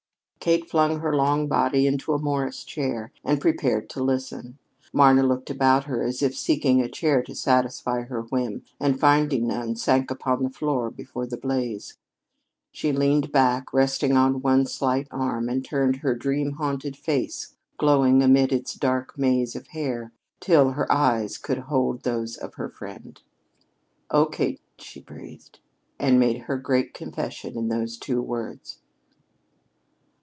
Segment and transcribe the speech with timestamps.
[0.43, 4.57] Kate flung her long body into a Morris chair and prepared to listen.
[4.91, 9.45] Marna looked about her as if seeking a chair to satisfy her whim, and, finding
[9.45, 11.99] none, sank upon the floor before the blaze.
[12.71, 18.23] She leaned back, resting on one slight arm, and turned her dream haunted face glowing
[18.23, 23.21] amid its dark maze of hair, till her eyes could hold those of her friend.
[24.09, 25.59] "Oh, Kate!" she breathed,
[25.99, 28.79] and made her great confession in those two words.